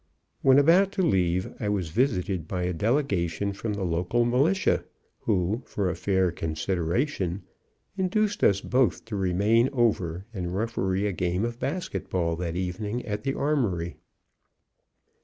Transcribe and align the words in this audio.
When 0.41 0.57
about 0.57 0.91
to 0.93 1.03
leave, 1.03 1.53
I 1.59 1.69
was 1.69 1.89
visited 1.89 2.47
by 2.47 2.63
a 2.63 2.73
delegation 2.73 3.53
from 3.53 3.73
the 3.75 3.83
local 3.83 4.25
militia 4.25 4.83
who, 5.19 5.61
for 5.67 5.91
a 5.91 5.95
fair 5.95 6.31
consideration, 6.31 7.43
induced 7.95 8.43
us 8.43 8.61
both 8.61 9.05
to 9.05 9.15
remain 9.15 9.69
over 9.71 10.25
and 10.33 10.55
referee 10.55 11.05
a 11.05 11.11
game 11.11 11.45
of 11.45 11.59
basket 11.59 12.09
ball 12.09 12.35
that 12.37 12.55
evening 12.55 13.05
at 13.05 13.21
the 13.21 13.35
armory. 13.35 13.97